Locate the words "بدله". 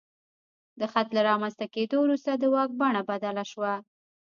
3.11-3.43